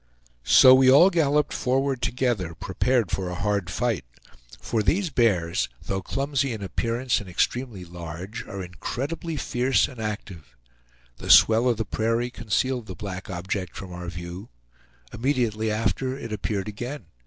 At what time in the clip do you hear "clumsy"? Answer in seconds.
6.01-6.53